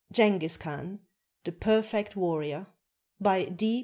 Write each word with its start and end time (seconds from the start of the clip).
]JENGHIZ 0.13 0.57
KHAN, 0.57 0.99
THE 1.43 1.51
"PERFECT 1.51 2.15
WARRIOR" 2.15 2.65
BY 3.19 3.45
D. 3.45 3.77